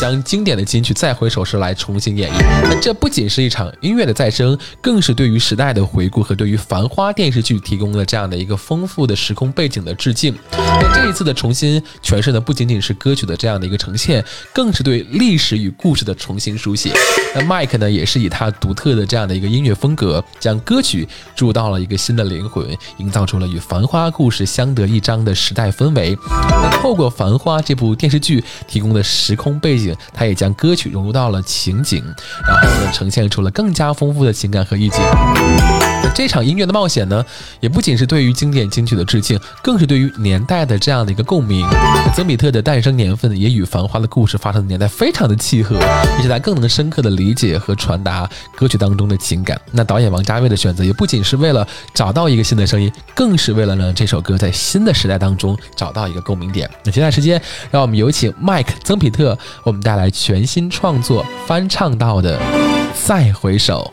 [0.00, 2.34] 将经典的金曲《再回首》时来重新演绎。
[2.64, 9.66] 那这不仅是一场音乐的再生，更是对于时代的回顾和对于《繁花》电视剧提供了这样的一个丰富的时空背。
[9.66, 10.32] 背景的致敬。
[10.52, 14.24] 那这一次的重新诠释呢，不仅仅是歌曲的这样的一个呈现，
[14.54, 16.92] 更是对历史与故事的重新书写。
[17.34, 22.64] 那 Mike 呢，也是以他独特的这样的一个音乐风格，将歌曲注入到了一个新的灵魂，
[22.98, 26.16] 营造出了与《繁花》故事相得益彰的时代氛围。
[26.30, 32.04] 那透过《繁繁花》这部电视剧提供的时空背景，它也将歌曲融入到了情景，
[32.46, 35.00] 然后呢，呈现出了更加丰富的情感和意境。
[36.16, 37.22] 这场音乐的冒险呢，
[37.60, 41.68] 也不仅是对于经典金曲的致敬，更是对于年代的这样的一个共鸣。
[42.14, 45.76] 曾比特的诞生年份也与《繁花》的故事发生的年代非常的契合，
[46.16, 49.60] 也使他更能深刻的理解和传达歌曲当中的情感。
[49.72, 56.66] 那导演王家卫的选择也不仅是为了找到一个新的声音，更是为了让这首歌在新的时代当中找到一个共鸣点。
[56.82, 57.38] 那接下来时间，
[57.70, 62.38] 让我们有请 Mike 曾比特为我们带来全新创作翻唱到的
[63.06, 63.92] 《再回首》。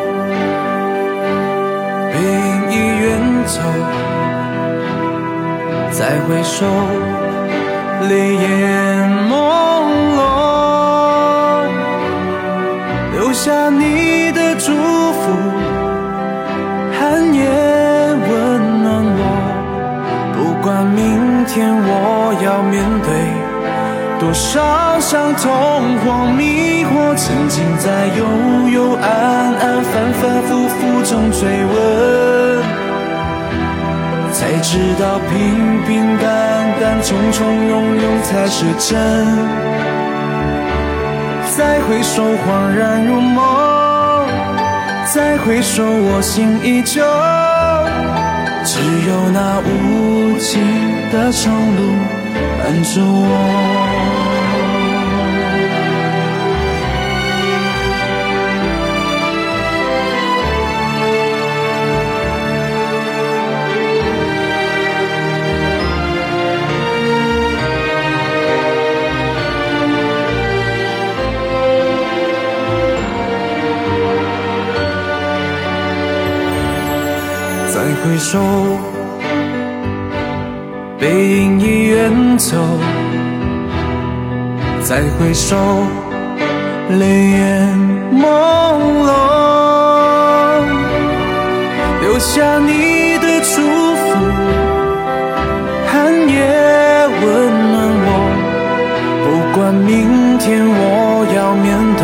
[2.11, 3.07] 背影已远
[3.45, 3.59] 走，
[5.91, 6.65] 再回首，
[8.09, 8.47] 泪眼
[9.29, 9.33] 朦
[10.17, 10.19] 胧，
[13.13, 14.71] 留下你的祝
[15.13, 15.21] 福，
[16.99, 17.39] 寒夜
[18.29, 18.29] 温
[18.83, 18.87] 暖
[19.17, 19.19] 我。
[20.33, 20.99] 不管明
[21.45, 21.89] 天我
[22.43, 23.09] 要面对
[24.21, 28.23] 多少伤痛或迷惑，曾经在幽
[28.69, 29.09] 幽暗
[29.55, 32.61] 暗、反反复复中追问，
[34.31, 36.29] 才知道平平淡
[36.79, 39.25] 淡、从从容容才是真。
[41.57, 43.41] 再回首，恍然如梦；
[45.11, 47.03] 再回首，我心依旧。
[48.63, 50.61] 只有那无尽
[51.11, 51.95] 的长路
[52.59, 53.90] 伴着我。
[78.03, 78.39] 回首，
[80.99, 82.57] 背影已远走；
[84.81, 85.55] 再回首，
[86.89, 87.69] 泪眼
[88.11, 88.25] 朦
[89.05, 89.09] 胧，
[92.01, 93.61] 留下你的祝
[93.95, 94.03] 福，
[95.85, 96.41] 寒夜
[97.21, 97.25] 温
[97.71, 98.09] 暖我。
[99.23, 99.29] 不
[99.59, 100.79] 管明天我
[101.35, 102.03] 要面对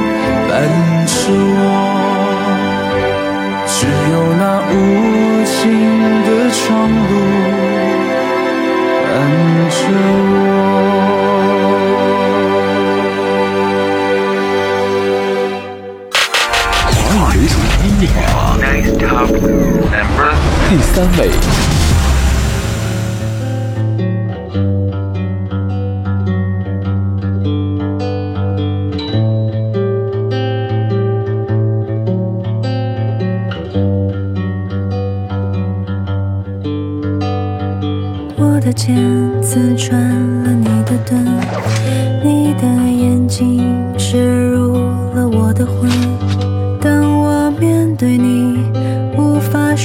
[0.51, 0.59] 伴
[1.07, 1.63] 着我，
[3.65, 4.73] 只有那无
[5.47, 5.55] 尽
[6.25, 6.59] 的长
[7.07, 7.09] 路
[9.07, 9.09] 伴
[9.71, 9.79] 着
[10.27, 10.33] 我。
[16.91, 16.99] 华
[17.33, 17.55] 语流行
[17.87, 20.19] 音乐榜
[20.69, 21.19] 第三位。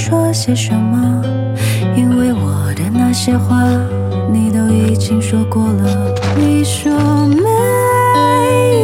[0.07, 1.21] 说些什么，
[1.97, 3.61] 因为我的那些话
[4.31, 6.15] 你都已经说过了。
[6.37, 6.93] 你说
[7.27, 7.43] 没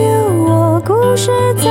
[0.04, 1.64] 有我，故事怎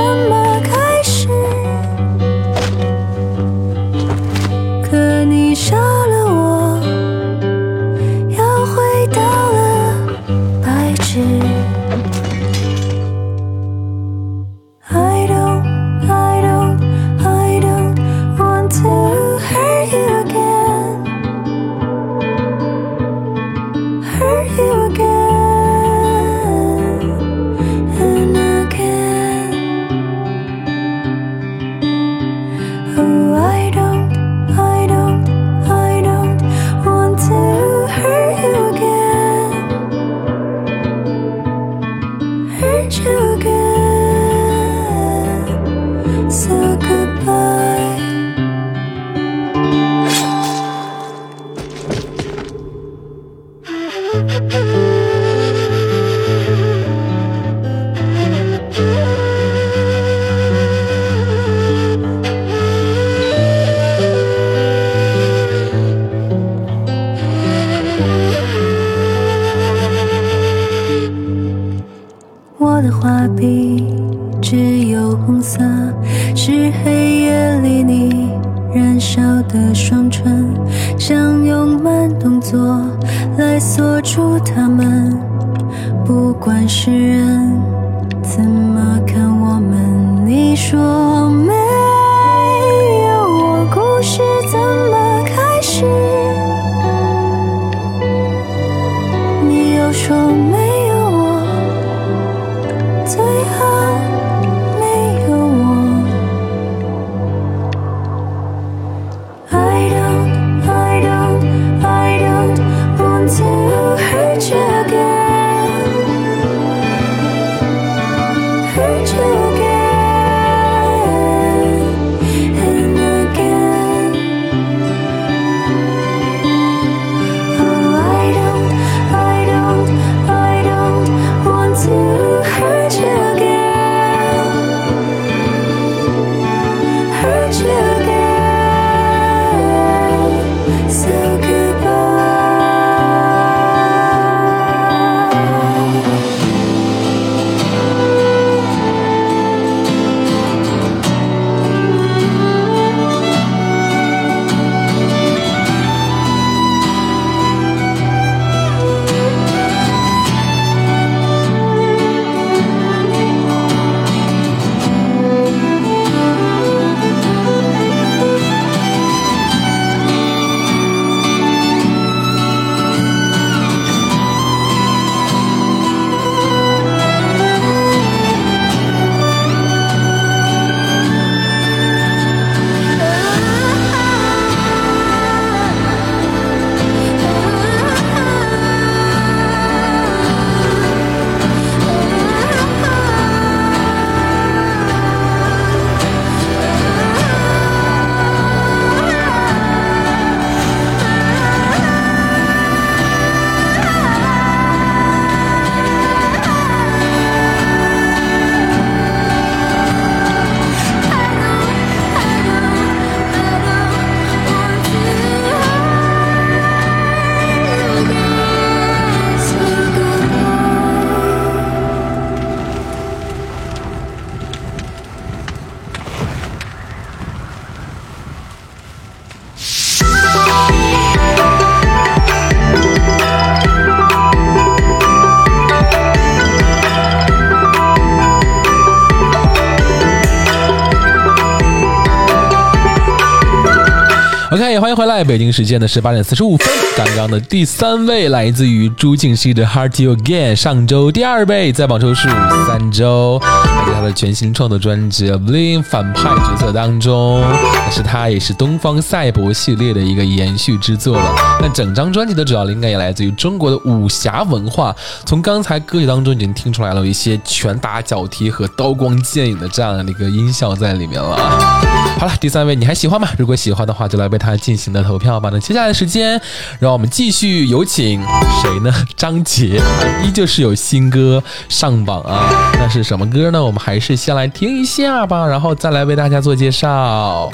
[244.83, 246.67] 欢迎回来，北京时间的十八点四十五分。
[246.97, 252.27] 刚刚的第三位来自于朱婧汐的《Heart You Again》，上周第二位，在榜周数
[252.67, 253.39] 三周，
[253.87, 257.41] 在他的全新创作专辑《Bling》反派角色当中，
[257.73, 261.33] 但是他也是东方赛博系列的一个延续之作了。
[261.61, 264.93] 那整张专辑的主要灵感也来自于中国的武侠文化，
[265.25, 271.92] 从刚才歌曲当中已经听出来了一些拳打脚踢和刀光剑影的这样的一个音效在里面了。
[272.19, 273.27] 好了，第三位你还喜欢吗？
[273.37, 275.49] 如果喜欢的话，就来为他他进行的投票吧。
[275.51, 276.39] 那接下来的时间，
[276.79, 278.21] 让我们继续有请
[278.61, 278.93] 谁呢？
[279.17, 279.81] 张杰，
[280.23, 282.49] 依旧是有新歌上榜啊。
[282.77, 283.63] 那是什么歌呢？
[283.63, 287.51] 我们还是先来听一下吧，然后再来为大家做介绍。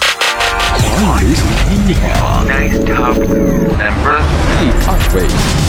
[0.72, 2.46] 华语流行音乐榜
[2.86, 3.12] 第二
[5.14, 5.69] 位。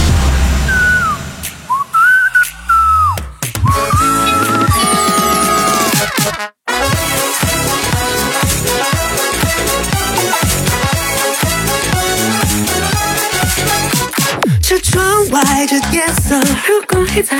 [16.80, 17.36] 色，如果还在，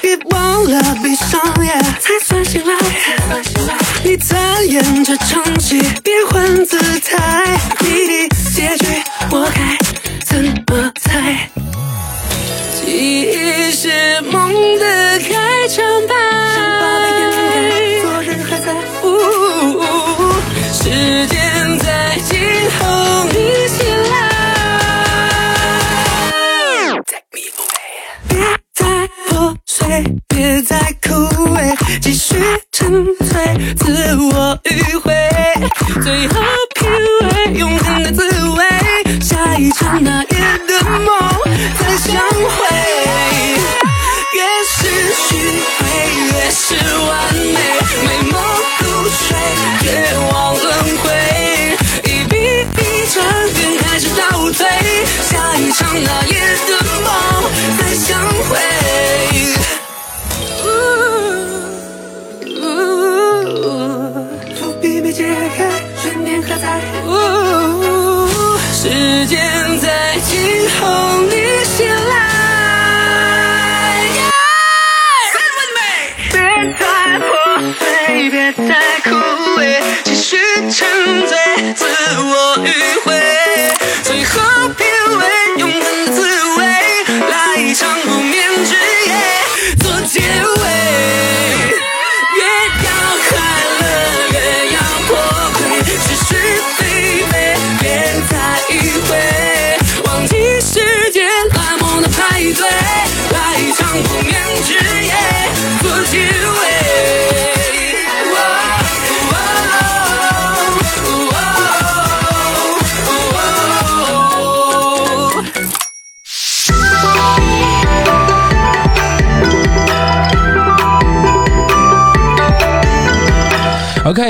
[0.00, 2.74] 别忘了闭上眼，才算醒来。
[4.02, 8.86] 你参演这场戏，变换姿态，谜底结局
[9.30, 9.78] 我该
[10.24, 11.48] 怎么猜？
[12.84, 14.47] 记忆是梦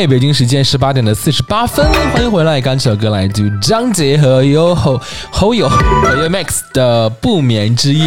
[0.06, 2.60] 北京时间十八点的四十八分，欢迎回来。
[2.60, 5.00] 刚这首歌来自张杰和 Yoho
[5.32, 8.06] Ho Yo 和 y Max 的《不眠之夜》，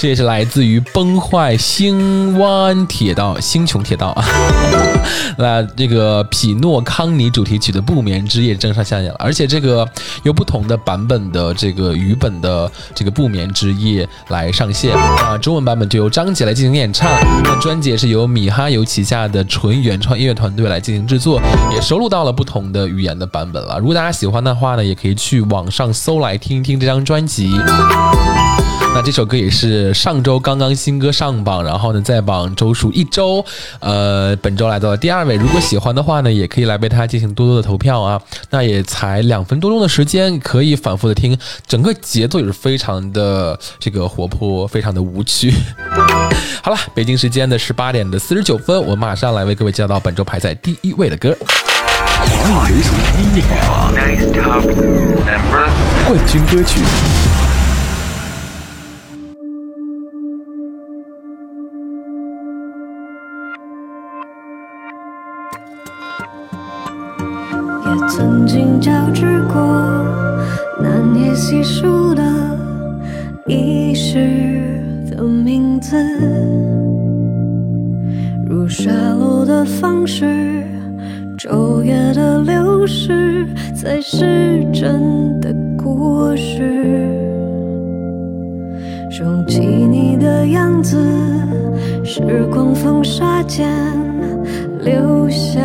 [0.00, 4.24] 这也是来自于崩坏星湾铁道星穹铁道啊。
[5.36, 9.86] 那这个匹诺康尼主题曲的《不眠之夜》正式上线了，而且这个
[10.22, 15.36] 有不同的版本的这个语本的这个《不眠之夜》来上线啊。
[15.36, 17.10] 中文版本就由张杰来进行演唱，
[17.44, 21.38] 那专辑也是由米哈游旗下的纯原创音乐团队来进行制作，
[21.74, 23.78] 也收录到了不同的语言的版本了。
[23.78, 27.50] 如果大家喜欢的话呢，也可以去网上搜来听一听这张专辑。
[28.92, 33.44] 那这首歌也是上周刚刚新歌上榜，然后呢在榜周数一周，
[33.78, 35.36] 呃，本周来到了第二位。
[35.36, 38.20] 如果喜欢的话呢，也可以来为它进行多多的投票啊。
[38.50, 45.54] 那也才两分多钟的时间，可以反复的听，整个节奏也是非常的这个活泼，非常的无趣。
[46.62, 51.34] 好了，北京时间的十八点的四十九分，我马上来为各位介绍到本周排在第一位的歌。
[52.42, 53.94] 华语流行音乐榜
[56.06, 56.80] 冠军歌曲。
[68.08, 69.60] 曾经交织过
[70.80, 72.22] 难以细数的
[73.46, 75.96] 遗失的名字，
[78.46, 80.64] 如沙漏的方式，
[81.38, 87.06] 昼夜的流逝，才是真的故事。
[89.10, 90.96] 收起你的样子，
[92.04, 93.68] 时光风沙间
[94.82, 95.60] 留下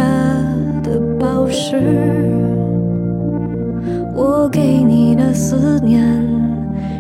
[0.86, 1.76] 的宝石。
[4.14, 6.00] 我给你的思念，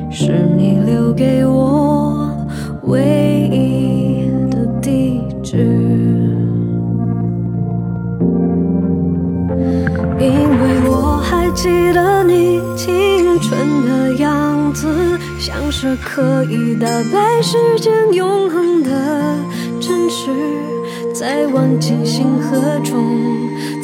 [0.09, 2.27] 是你留给我
[2.85, 5.57] 唯一的地址。
[10.17, 14.87] 因为我还记得你青春的样子，
[15.39, 18.89] 像是可以打败时间永恒的
[19.79, 20.31] 真实，
[21.13, 22.97] 在万顷星河中，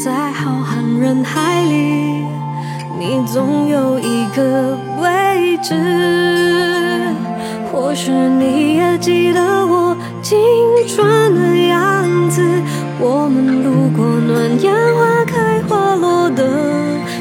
[0.03, 2.25] 在浩瀚人海里，
[2.97, 5.75] 你总有一个位置。
[7.71, 10.39] 或许你也记得我青
[10.87, 12.41] 春的样子，
[12.99, 16.49] 我们路过暖阳花开花落的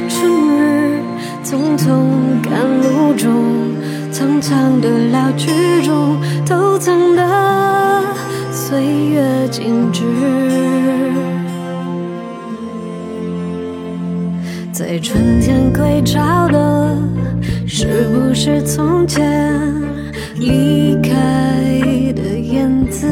[0.08, 1.02] 春日，
[1.44, 2.06] 匆匆
[2.42, 3.74] 赶路中，
[4.10, 6.16] 苍苍的老去中，
[6.46, 8.02] 偷藏的
[8.50, 10.49] 岁月静止。
[15.02, 16.96] 春天归巢的，
[17.66, 19.72] 是不是从前
[20.36, 21.10] 离开
[22.14, 23.08] 的燕子？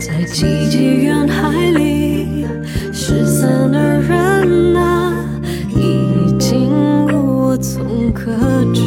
[0.00, 2.46] 在寂寂远海里
[2.90, 5.12] 失散的人啊，
[5.68, 6.70] 已经
[7.08, 8.32] 无从可
[8.72, 8.80] 知。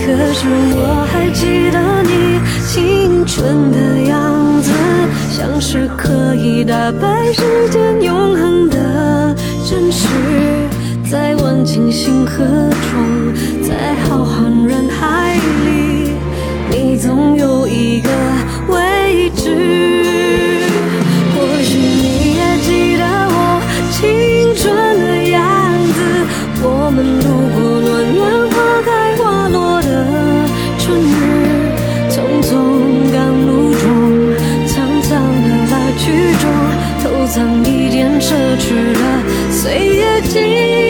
[0.00, 3.76] 可是我还记得你青春的
[4.08, 4.72] 样子，
[5.30, 5.85] 像是
[6.66, 9.32] 打败时间永恒的
[9.64, 10.08] 真实。
[11.08, 16.10] 在万顷星河中，在浩瀚人海里，
[16.68, 17.35] 你总
[37.36, 40.85] 偷藏一点奢侈的岁月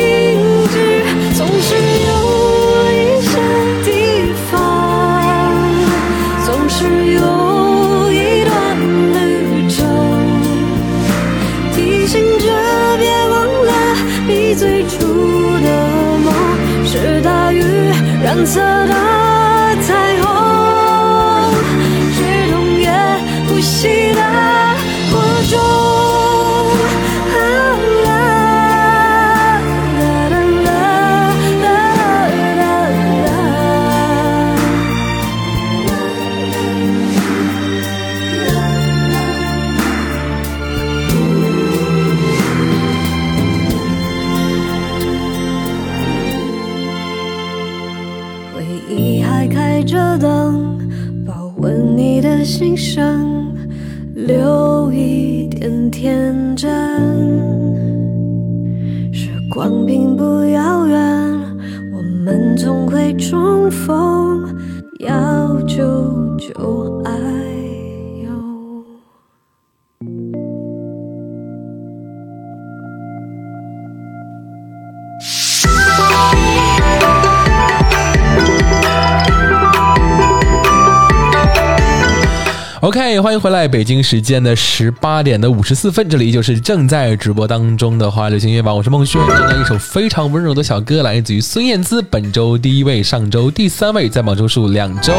[83.46, 89.24] 回来，北京时间的十八点的五十四分，这里依旧是正在直播当中的华流行音乐榜，我是孟轩。
[89.24, 95.12] 正在一首非常温柔的小歌，来自于孙燕姿，本周第一位，上周第三位，在榜周数两周，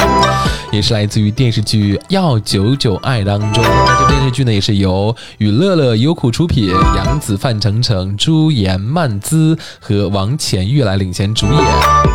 [0.74, 3.64] 也是来自于电视剧《要久久爱》当中。
[3.64, 6.68] 那这电视剧呢，也是由与乐乐、优酷出品，
[6.98, 11.56] 杨紫、范丞丞、朱颜、曼姿和王浅玉来领衔主演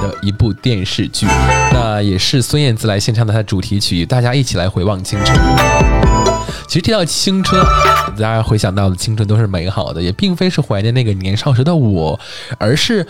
[0.02, 1.24] 的一部电视剧。
[1.72, 6.01] 那也是孙燕姿来献唱的她的主题曲，大家一起来回望青春。
[6.72, 7.62] 其实提到青春，
[8.12, 12.18] 大家回想到的青春都是美好的，也并非是怀念那个年少时的我，
[12.56, 13.06] 而是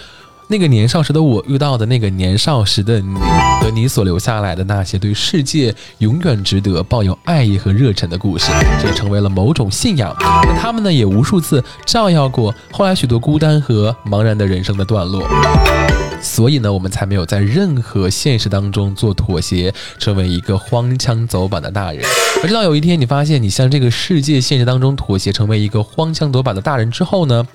[0.48, 3.14] 那个年少时的我遇到的那个年少时的你
[3.60, 8.50] 和你所留下来的那些对世界永远值得抱有爱意和热忱的故事，
[8.80, 10.12] 这也成为了某种信仰。
[10.18, 15.22] 那他们呢，也无数次照耀过后来许多孤单和茫然的人生的段落。
[16.22, 22.02] 所以呢，我们才没有在任何现实当中做妥协，成为一个荒腔走板的大人。
[22.42, 27.46] 而直到有一天，你发现你向这个世界现实当中妥协，成为一个荒腔走板的大人之后呢，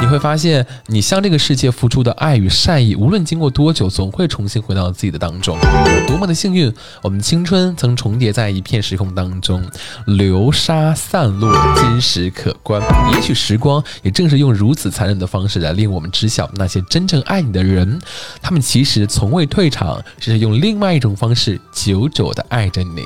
[0.00, 5.58] 你会发现，你向这个世界付出的爱与善意，无论经过多久，总会重新回到自己的当中。
[6.06, 6.72] 多么的幸运，
[7.02, 9.64] 我们青春曾重叠在一片时空当中，
[10.06, 12.80] 流沙散落，今时可观。
[13.12, 18.00] 也许时光也正是用如此残忍的方式来令我们知晓，那些真正爱你的人，
[18.40, 23.02] 他们其实从未退场，只是用另外一种方式久久的爱着你。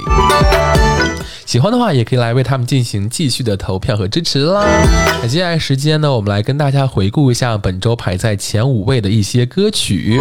[1.53, 4.65] 喜欢的话，也可以来为他们进行继续的投票和支持啦。
[5.21, 10.19] 那接下来时间呢，我们来跟大家回顾一下本周排在前五位的一些歌曲。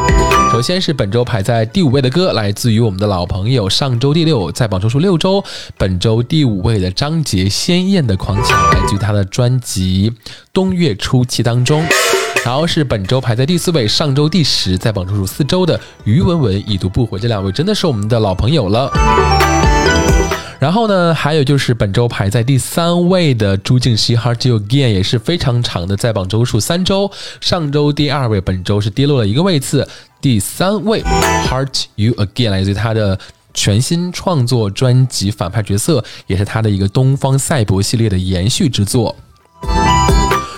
[0.52, 5.42] 首先是本周排在第五位的歌，来自于我们的老朋友，上周第六，在榜周数六周，
[5.78, 10.12] 本周第五位的张杰《鲜艳的狂想》，来自于他的专辑
[10.52, 11.82] 《冬月初七》当中。
[12.44, 18.92] 然后是本周排在第四位，上周第十，在榜周数四周的于文文已读不回，这两位真的是我们的老朋友了。
[20.62, 29.88] 然后呢，还有就是本周排在第三位的朱婧汐《Heart You Again》也是非常长的在榜周数三周，上周第二位，本周是跌落了一个位次，
[30.22, 31.02] 第三位
[31.48, 33.18] 《Heart You Again》来自于他的
[33.56, 39.16] 全新创作专辑《反派角色》，也是他的一个东方赛博系列的延续之作。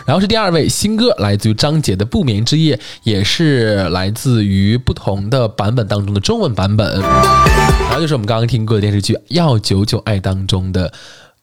[0.06, 7.02] 然后是第二位新歌，来自于张杰的《不眠之夜》，也是来自于不同的版本当中的中文版本。
[7.02, 10.92] 然后就是我们刚刚听过的电视剧《要久久爱》当中的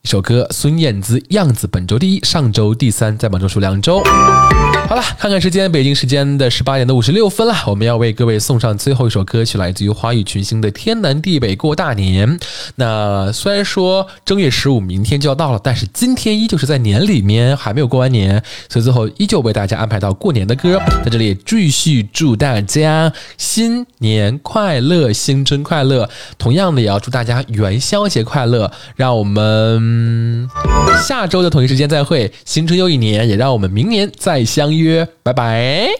[0.02, 4.02] 一首歌，孙燕姿《样子》，本周第一，上周第三，在本周数两周。
[4.90, 12.28] 好了，看看时间，北京时间的十八点的五十六分了，我们要为各位送上最后一首歌曲，来自于华语群星的《天南地北过大年》。
[12.74, 26.10] 那虽然说正月十五明天就要到了，但是今天依旧是在年里面还没有过完年，所以最后依旧为大家安排到过年的歌，在这里继续祝大家新年快乐，新春快乐。
[26.36, 28.68] 同样的，也要祝大家元宵节快乐。
[28.96, 30.50] 让我们
[31.06, 35.90] 下周的同一时间再会，新春又一年，也让我们明年再相约，拜拜。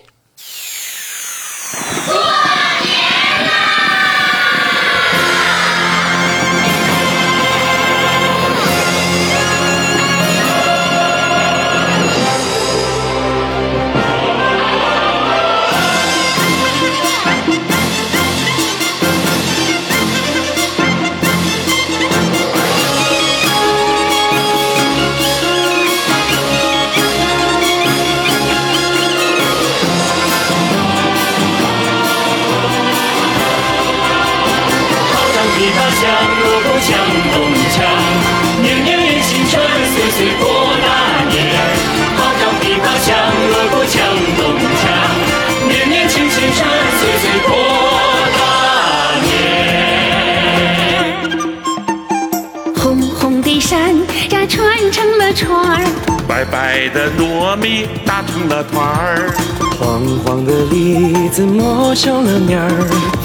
[56.70, 59.34] 白白的糯米打成了团儿，
[59.76, 62.70] 黄黄的栗子磨成了面儿，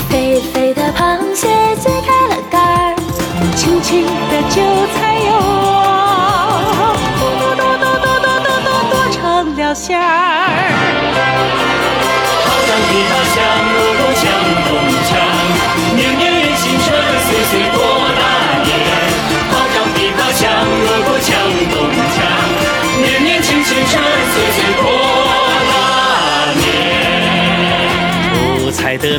[0.09, 2.95] 肥肥的螃蟹揭开了盖儿，
[3.55, 4.55] 青青的韭
[4.95, 5.29] 菜哟，
[7.19, 10.54] 剁剁剁剁剁剁剁剁剁成了馅儿。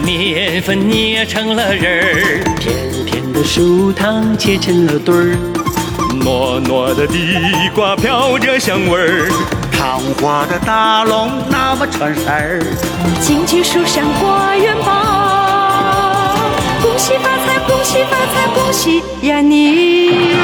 [0.01, 2.75] 面粉捏成了人儿，甜
[3.07, 5.39] 甜的酥糖切成了堆儿，
[6.21, 7.19] 糯糯的地
[7.75, 9.31] 瓜飘着香味儿，
[9.73, 12.61] 糖花的大龙那么穿色儿，
[13.21, 14.93] 金桔树上挂元宝，
[16.83, 20.35] 恭喜发财，恭喜发财，恭喜呀你！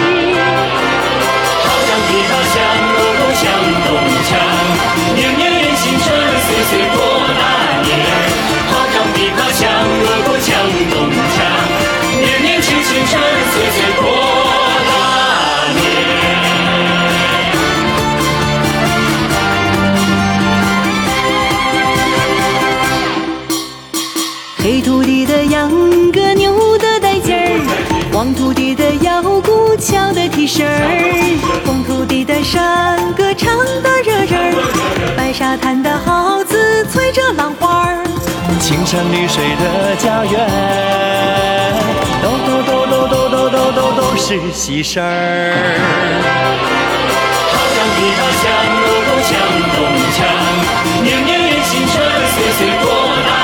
[1.64, 2.56] 好仗琵琶响，
[2.96, 3.42] 锣鼓响，
[3.86, 3.88] 咚
[4.24, 4.32] 锵，
[5.14, 6.08] 年年圆新春，
[6.46, 7.41] 岁岁过。
[9.62, 9.70] 琵琶响，
[10.02, 10.50] 锣鼓响，
[10.90, 11.40] 咚锵，
[12.18, 13.10] 年年庆新春，
[13.52, 14.02] 岁岁过
[14.88, 14.92] 大
[15.72, 15.80] 年。
[24.58, 25.70] 黑土地的秧
[26.10, 27.60] 歌扭的带劲儿，
[28.12, 31.01] 黄土地的腰鼓敲得提神儿，
[38.92, 40.46] 山绿水的家园，
[42.20, 45.54] 都都都都都都都都都是喜事儿。
[47.52, 48.44] 好香的家乡，
[48.84, 49.32] 锣鼓响
[49.72, 49.80] 咚
[50.12, 50.20] 锵，
[51.02, 51.96] 年年迎新春，
[52.34, 52.86] 岁岁过
[53.26, 53.41] 大。